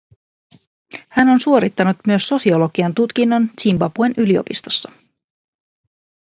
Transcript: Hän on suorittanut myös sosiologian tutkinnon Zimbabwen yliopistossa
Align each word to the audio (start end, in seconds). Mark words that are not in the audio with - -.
Hän 1.09 1.29
on 1.29 1.39
suorittanut 1.39 1.97
myös 2.07 2.27
sosiologian 2.27 2.95
tutkinnon 2.95 3.49
Zimbabwen 3.61 4.13
yliopistossa 4.17 4.91